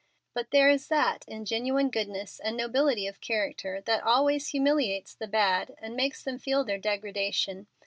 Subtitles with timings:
[0.33, 5.27] But there is that in genuine goodness and nobility of character that always humiliates the
[5.27, 7.67] bad and makes them feel their degradation.